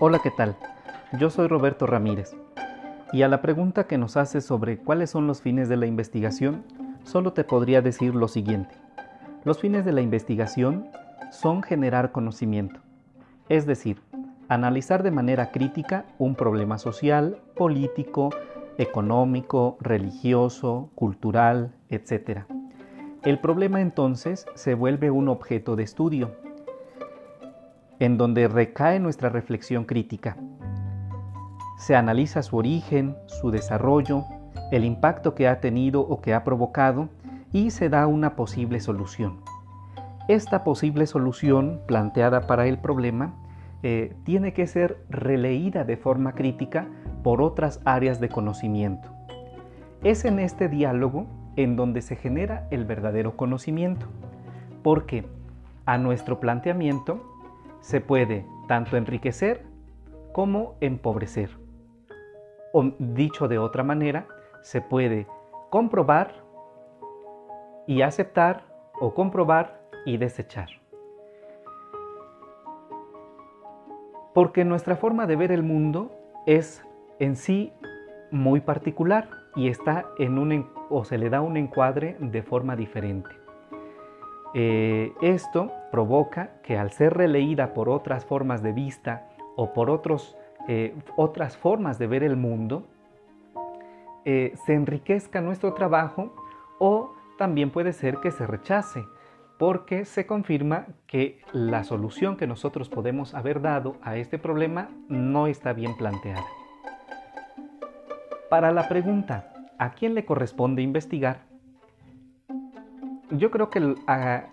Hola, 0.00 0.20
¿qué 0.20 0.30
tal? 0.30 0.54
Yo 1.18 1.28
soy 1.28 1.48
Roberto 1.48 1.84
Ramírez 1.84 2.36
y 3.12 3.22
a 3.22 3.28
la 3.28 3.42
pregunta 3.42 3.88
que 3.88 3.98
nos 3.98 4.16
hace 4.16 4.40
sobre 4.40 4.78
cuáles 4.78 5.10
son 5.10 5.26
los 5.26 5.42
fines 5.42 5.68
de 5.68 5.76
la 5.76 5.86
investigación, 5.86 6.62
solo 7.02 7.32
te 7.32 7.42
podría 7.42 7.82
decir 7.82 8.14
lo 8.14 8.28
siguiente. 8.28 8.76
Los 9.42 9.58
fines 9.58 9.84
de 9.84 9.90
la 9.90 10.00
investigación 10.00 10.86
son 11.32 11.64
generar 11.64 12.12
conocimiento, 12.12 12.78
es 13.48 13.66
decir, 13.66 14.00
analizar 14.48 15.02
de 15.02 15.10
manera 15.10 15.50
crítica 15.50 16.04
un 16.18 16.36
problema 16.36 16.78
social, 16.78 17.42
político, 17.56 18.30
económico, 18.76 19.78
religioso, 19.80 20.90
cultural, 20.94 21.74
etc. 21.88 22.42
El 23.24 23.40
problema 23.40 23.80
entonces 23.80 24.46
se 24.54 24.74
vuelve 24.74 25.10
un 25.10 25.28
objeto 25.28 25.74
de 25.74 25.82
estudio, 25.82 26.36
en 28.00 28.16
donde 28.18 28.48
recae 28.48 29.00
nuestra 29.00 29.28
reflexión 29.28 29.84
crítica. 29.84 30.36
Se 31.78 31.94
analiza 31.94 32.42
su 32.42 32.56
origen, 32.56 33.16
su 33.26 33.50
desarrollo, 33.50 34.24
el 34.70 34.84
impacto 34.84 35.34
que 35.34 35.48
ha 35.48 35.60
tenido 35.60 36.00
o 36.00 36.20
que 36.20 36.34
ha 36.34 36.44
provocado 36.44 37.08
y 37.52 37.70
se 37.70 37.88
da 37.88 38.06
una 38.06 38.36
posible 38.36 38.80
solución. 38.80 39.40
Esta 40.28 40.62
posible 40.62 41.06
solución 41.06 41.80
planteada 41.86 42.46
para 42.46 42.66
el 42.66 42.78
problema 42.78 43.34
eh, 43.82 44.14
tiene 44.24 44.52
que 44.52 44.66
ser 44.66 45.02
releída 45.08 45.84
de 45.84 45.96
forma 45.96 46.32
crítica 46.32 46.86
por 47.22 47.40
otras 47.40 47.80
áreas 47.84 48.20
de 48.20 48.28
conocimiento. 48.28 49.08
Es 50.02 50.24
en 50.24 50.38
este 50.38 50.68
diálogo 50.68 51.26
en 51.56 51.76
donde 51.76 52.02
se 52.02 52.16
genera 52.16 52.68
el 52.70 52.84
verdadero 52.84 53.36
conocimiento, 53.36 54.06
porque 54.82 55.26
a 55.86 55.96
nuestro 55.96 56.40
planteamiento 56.40 57.37
se 57.80 58.00
puede 58.00 58.46
tanto 58.66 58.96
enriquecer 58.96 59.64
como 60.32 60.76
empobrecer. 60.80 61.50
O 62.72 62.92
dicho 62.98 63.48
de 63.48 63.58
otra 63.58 63.82
manera, 63.82 64.26
se 64.62 64.80
puede 64.80 65.26
comprobar 65.70 66.44
y 67.86 68.02
aceptar 68.02 68.64
o 69.00 69.14
comprobar 69.14 69.80
y 70.04 70.16
desechar. 70.16 70.68
Porque 74.34 74.64
nuestra 74.64 74.96
forma 74.96 75.26
de 75.26 75.36
ver 75.36 75.52
el 75.52 75.62
mundo 75.62 76.12
es 76.46 76.84
en 77.18 77.36
sí 77.36 77.72
muy 78.30 78.60
particular 78.60 79.28
y 79.56 79.68
está 79.68 80.06
en 80.18 80.38
un 80.38 80.70
o 80.90 81.04
se 81.04 81.18
le 81.18 81.30
da 81.30 81.40
un 81.40 81.56
encuadre 81.56 82.16
de 82.20 82.42
forma 82.42 82.76
diferente. 82.76 83.37
Eh, 84.54 85.12
esto 85.20 85.70
provoca 85.90 86.50
que 86.62 86.78
al 86.78 86.90
ser 86.90 87.14
releída 87.14 87.74
por 87.74 87.88
otras 87.88 88.24
formas 88.24 88.62
de 88.62 88.72
vista 88.72 89.28
o 89.56 89.72
por 89.72 89.90
otros, 89.90 90.36
eh, 90.68 90.94
otras 91.16 91.56
formas 91.56 91.98
de 91.98 92.06
ver 92.06 92.22
el 92.22 92.36
mundo, 92.36 92.84
eh, 94.24 94.54
se 94.66 94.74
enriquezca 94.74 95.40
nuestro 95.40 95.74
trabajo 95.74 96.34
o 96.78 97.14
también 97.38 97.70
puede 97.70 97.92
ser 97.92 98.18
que 98.18 98.30
se 98.30 98.46
rechace, 98.46 99.04
porque 99.58 100.04
se 100.04 100.26
confirma 100.26 100.86
que 101.06 101.40
la 101.52 101.84
solución 101.84 102.36
que 102.36 102.46
nosotros 102.46 102.88
podemos 102.88 103.34
haber 103.34 103.60
dado 103.60 103.96
a 104.02 104.16
este 104.16 104.38
problema 104.38 104.88
no 105.08 105.46
está 105.46 105.72
bien 105.72 105.96
planteada. 105.96 106.44
Para 108.48 108.70
la 108.72 108.88
pregunta, 108.88 109.52
¿a 109.78 109.90
quién 109.92 110.14
le 110.14 110.24
corresponde 110.24 110.82
investigar? 110.82 111.47
Yo 113.30 113.50
creo 113.50 113.68
que 113.68 113.94
a, 114.06 114.48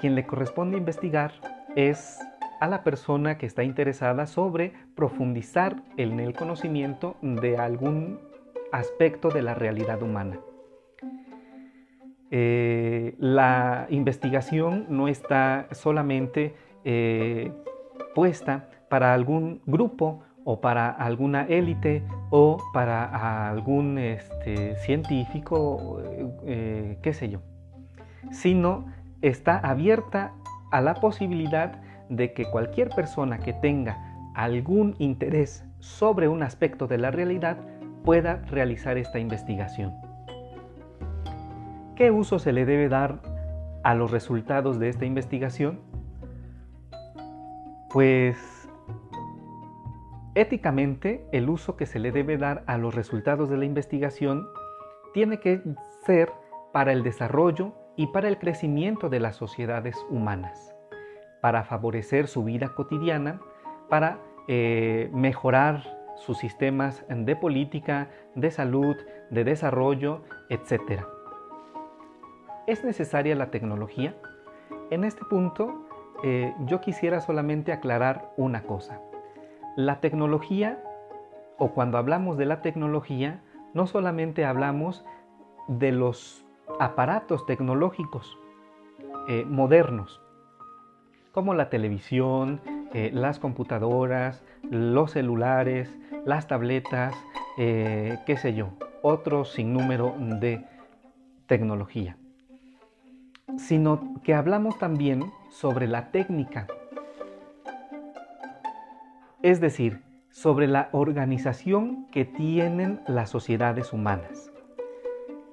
quien 0.00 0.14
le 0.14 0.26
corresponde 0.26 0.76
investigar 0.76 1.32
es 1.74 2.18
a 2.60 2.68
la 2.68 2.84
persona 2.84 3.38
que 3.38 3.46
está 3.46 3.64
interesada 3.64 4.26
sobre 4.26 4.74
profundizar 4.94 5.82
en 5.96 6.20
el 6.20 6.34
conocimiento 6.34 7.16
de 7.22 7.56
algún 7.56 8.20
aspecto 8.72 9.30
de 9.30 9.42
la 9.42 9.54
realidad 9.54 10.02
humana. 10.02 10.38
Eh, 12.30 13.14
la 13.18 13.86
investigación 13.88 14.86
no 14.88 15.08
está 15.08 15.68
solamente 15.72 16.54
eh, 16.84 17.52
puesta 18.14 18.68
para 18.90 19.14
algún 19.14 19.62
grupo 19.66 20.22
o 20.44 20.60
para 20.60 20.90
alguna 20.90 21.44
élite 21.44 22.02
o 22.30 22.58
para 22.74 23.48
algún 23.48 23.98
este, 23.98 24.76
científico, 24.76 26.02
eh, 26.44 26.98
qué 27.00 27.12
sé 27.14 27.30
yo, 27.30 27.40
sino 28.30 28.86
está 29.22 29.58
abierta 29.58 30.32
a 30.70 30.80
la 30.80 30.94
posibilidad 30.94 31.80
de 32.08 32.32
que 32.32 32.44
cualquier 32.50 32.90
persona 32.90 33.38
que 33.38 33.52
tenga 33.52 33.98
algún 34.34 34.94
interés 34.98 35.64
sobre 35.78 36.28
un 36.28 36.42
aspecto 36.42 36.86
de 36.86 36.98
la 36.98 37.10
realidad 37.10 37.56
pueda 38.04 38.36
realizar 38.50 38.98
esta 38.98 39.18
investigación. 39.18 39.94
¿Qué 41.96 42.10
uso 42.10 42.38
se 42.38 42.52
le 42.52 42.66
debe 42.66 42.88
dar 42.88 43.20
a 43.82 43.94
los 43.94 44.10
resultados 44.10 44.78
de 44.78 44.88
esta 44.88 45.04
investigación? 45.04 45.80
Pues 47.90 48.68
éticamente 50.34 51.24
el 51.32 51.48
uso 51.48 51.76
que 51.76 51.86
se 51.86 52.00
le 52.00 52.10
debe 52.10 52.36
dar 52.36 52.64
a 52.66 52.76
los 52.76 52.94
resultados 52.94 53.48
de 53.48 53.56
la 53.56 53.64
investigación 53.64 54.48
tiene 55.12 55.38
que 55.38 55.62
ser 56.04 56.32
para 56.72 56.92
el 56.92 57.04
desarrollo 57.04 57.72
y 57.96 58.08
para 58.08 58.28
el 58.28 58.38
crecimiento 58.38 59.08
de 59.08 59.20
las 59.20 59.36
sociedades 59.36 59.96
humanas, 60.10 60.74
para 61.40 61.64
favorecer 61.64 62.26
su 62.26 62.44
vida 62.44 62.70
cotidiana, 62.74 63.40
para 63.88 64.18
eh, 64.48 65.10
mejorar 65.12 65.82
sus 66.16 66.38
sistemas 66.38 67.04
de 67.08 67.36
política, 67.36 68.08
de 68.34 68.50
salud, 68.50 68.96
de 69.30 69.44
desarrollo, 69.44 70.22
etc. 70.48 71.02
¿Es 72.66 72.84
necesaria 72.84 73.34
la 73.34 73.50
tecnología? 73.50 74.14
En 74.90 75.04
este 75.04 75.24
punto 75.24 75.86
eh, 76.22 76.54
yo 76.66 76.80
quisiera 76.80 77.20
solamente 77.20 77.72
aclarar 77.72 78.32
una 78.36 78.62
cosa. 78.62 79.00
La 79.76 80.00
tecnología, 80.00 80.82
o 81.58 81.72
cuando 81.72 81.98
hablamos 81.98 82.38
de 82.38 82.46
la 82.46 82.62
tecnología, 82.62 83.42
no 83.74 83.86
solamente 83.86 84.44
hablamos 84.44 85.04
de 85.68 85.92
los 85.92 86.43
aparatos 86.78 87.46
tecnológicos 87.46 88.38
eh, 89.28 89.44
modernos, 89.44 90.20
como 91.32 91.54
la 91.54 91.68
televisión, 91.68 92.60
eh, 92.92 93.10
las 93.12 93.38
computadoras, 93.38 94.44
los 94.70 95.12
celulares, 95.12 95.94
las 96.24 96.46
tabletas, 96.46 97.14
eh, 97.58 98.18
qué 98.26 98.36
sé 98.36 98.54
yo, 98.54 98.70
otro 99.02 99.44
sinnúmero 99.44 100.14
de 100.18 100.64
tecnología, 101.46 102.16
sino 103.58 104.20
que 104.22 104.34
hablamos 104.34 104.78
también 104.78 105.32
sobre 105.50 105.88
la 105.88 106.10
técnica, 106.10 106.66
es 109.42 109.60
decir, 109.60 110.02
sobre 110.30 110.66
la 110.66 110.88
organización 110.92 112.06
que 112.10 112.24
tienen 112.24 113.00
las 113.06 113.30
sociedades 113.30 113.92
humanas. 113.92 114.53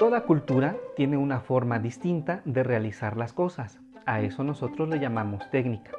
Toda 0.00 0.22
cultura 0.22 0.76
tiene 0.96 1.18
una 1.18 1.40
forma 1.40 1.78
distinta 1.78 2.40
de 2.46 2.62
realizar 2.62 3.18
las 3.18 3.34
cosas. 3.34 3.80
A 4.06 4.22
eso 4.22 4.42
nosotros 4.44 4.88
le 4.88 4.98
llamamos 4.98 5.50
técnica. 5.50 5.90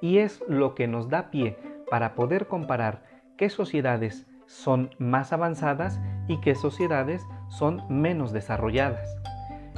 Y 0.00 0.20
es 0.20 0.42
lo 0.48 0.74
que 0.74 0.88
nos 0.88 1.10
da 1.10 1.30
pie 1.30 1.58
para 1.90 2.14
poder 2.14 2.46
comparar 2.46 3.02
qué 3.36 3.50
sociedades 3.50 4.26
son 4.46 4.88
más 4.98 5.34
avanzadas 5.34 6.00
y 6.28 6.40
qué 6.40 6.54
sociedades 6.54 7.26
son 7.50 7.82
menos 7.90 8.32
desarrolladas. 8.32 9.18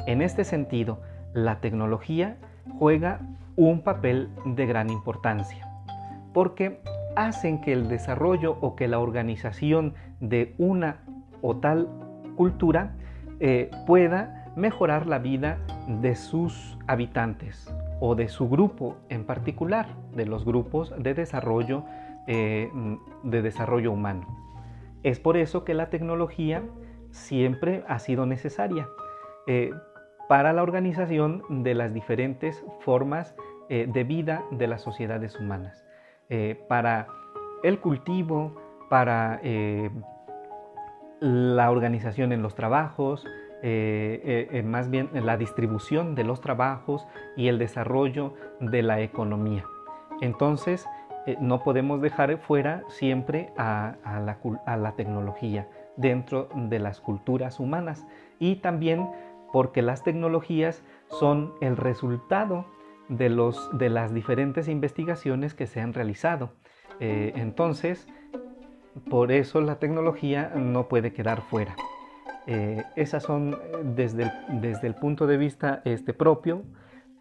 En 0.06 0.22
este 0.22 0.44
sentido, 0.44 1.00
la 1.32 1.58
tecnología 1.58 2.36
juega 2.78 3.22
un 3.56 3.82
papel 3.82 4.30
de 4.44 4.66
gran 4.66 4.88
importancia, 4.88 5.68
porque 6.32 6.80
hacen 7.16 7.60
que 7.60 7.72
el 7.72 7.88
desarrollo 7.88 8.56
o 8.60 8.76
que 8.76 8.86
la 8.86 9.00
organización 9.00 9.94
de 10.20 10.54
una 10.58 11.00
o 11.42 11.56
tal 11.56 11.88
cultura 12.36 12.94
eh, 13.40 13.70
pueda 13.86 14.52
mejorar 14.56 15.06
la 15.06 15.18
vida 15.18 15.58
de 15.88 16.14
sus 16.14 16.78
habitantes 16.86 17.74
o 18.00 18.14
de 18.14 18.28
su 18.28 18.48
grupo 18.48 18.96
en 19.08 19.24
particular, 19.24 19.88
de 20.14 20.26
los 20.26 20.44
grupos 20.44 20.94
de 20.96 21.14
desarrollo, 21.14 21.84
eh, 22.26 22.70
de 23.22 23.42
desarrollo 23.42 23.92
humano. 23.92 24.26
Es 25.02 25.18
por 25.18 25.36
eso 25.36 25.64
que 25.64 25.74
la 25.74 25.90
tecnología 25.90 26.62
siempre 27.10 27.84
ha 27.88 27.98
sido 27.98 28.26
necesaria 28.26 28.88
eh, 29.46 29.72
para 30.28 30.52
la 30.52 30.62
organización 30.62 31.42
de 31.48 31.74
las 31.74 31.92
diferentes 31.92 32.64
formas 32.80 33.34
de 33.68 34.04
vida 34.04 34.44
de 34.50 34.66
las 34.66 34.82
sociedades 34.82 35.40
humanas, 35.40 35.86
para 36.68 37.06
el 37.62 37.80
cultivo, 37.80 38.54
para 38.90 39.40
la 41.24 41.70
organización 41.70 42.32
en 42.32 42.42
los 42.42 42.54
trabajos, 42.54 43.24
eh, 43.62 44.20
eh, 44.24 44.48
eh, 44.52 44.62
más 44.62 44.90
bien 44.90 45.08
la 45.14 45.38
distribución 45.38 46.14
de 46.14 46.22
los 46.22 46.42
trabajos 46.42 47.06
y 47.34 47.48
el 47.48 47.58
desarrollo 47.58 48.34
de 48.60 48.82
la 48.82 49.00
economía. 49.00 49.64
Entonces, 50.20 50.86
no 51.40 51.62
podemos 51.62 52.02
dejar 52.02 52.36
fuera 52.36 52.82
siempre 52.88 53.50
a, 53.56 53.96
la, 54.76 54.92
tecnología 54.92 55.66
dentro 55.96 56.50
de 56.54 56.78
las 56.78 57.00
culturas 57.00 57.58
humanas 57.58 58.06
y 58.38 58.56
también 58.56 59.08
porque 59.50 59.80
las 59.80 60.02
tecnologías 60.02 60.84
son 61.08 61.54
el 61.62 61.78
resultado 61.78 62.66
de, 63.08 63.30
los, 63.30 63.70
de 63.78 63.88
las 63.88 64.12
diferentes 64.12 64.68
investigaciones 64.68 65.54
que 65.54 65.66
se 65.66 65.80
han 65.80 65.94
realizado. 65.94 66.50
Entonces, 67.00 68.06
por 69.10 69.32
eso 69.32 69.60
la 69.60 69.76
tecnología 69.76 70.52
no 70.54 70.88
puede 70.88 71.12
quedar 71.12 71.42
fuera. 71.42 71.76
Eh, 72.46 72.82
esas 72.96 73.22
son 73.22 73.58
desde 73.82 74.24
el, 74.24 74.60
desde 74.60 74.86
el, 74.86 74.94
punto 74.94 75.26
de 75.26 75.36
vista 75.36 75.82
este, 75.84 76.12
propio. 76.12 76.62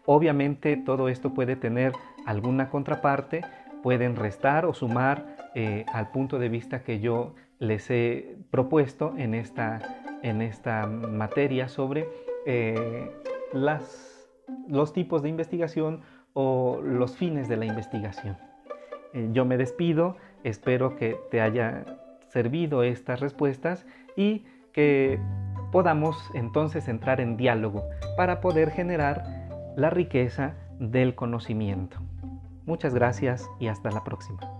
Obviamente 0.06 0.76
todo 0.76 1.08
esto 1.08 1.32
puede 1.32 1.56
tener 1.56 1.92
alguna 2.26 2.68
contraparte, 2.68 3.42
pueden 3.82 4.16
restar 4.16 4.66
o 4.66 4.74
sumar 4.74 5.50
eh, 5.54 5.86
al 5.92 6.10
punto 6.10 6.38
de 6.38 6.48
vista 6.48 6.82
que 6.82 7.00
yo 7.00 7.34
les 7.58 7.90
he 7.90 8.36
propuesto 8.50 9.14
en 9.16 9.34
esta, 9.34 9.80
en 10.22 10.42
esta 10.42 10.86
materia 10.86 11.68
sobre 11.68 12.06
las, 13.54 14.28
los 14.68 14.92
tipos 14.92 15.22
de 15.22 15.30
investigación 15.30 16.02
o 16.34 16.80
los 16.82 17.16
fines 17.16 17.48
de 17.48 17.56
la 17.56 17.64
investigación. 17.64 18.36
Eh, 19.14 19.30
yo 19.32 19.44
me 19.44 19.56
despido, 19.56 20.16
espero 20.42 20.96
que 20.96 21.16
te 21.30 21.40
haya 21.40 21.84
servido 22.28 22.82
estas 22.82 23.20
respuestas 23.20 23.86
y 24.16 24.44
que 24.72 25.18
podamos 25.72 26.30
entonces 26.34 26.88
entrar 26.88 27.20
en 27.20 27.36
diálogo 27.36 27.84
para 28.16 28.40
poder 28.40 28.70
generar 28.70 29.24
la 29.76 29.90
riqueza 29.90 30.54
del 30.78 31.14
conocimiento. 31.14 31.98
Muchas 32.66 32.94
gracias 32.94 33.48
y 33.60 33.68
hasta 33.68 33.90
la 33.90 34.04
próxima. 34.04 34.53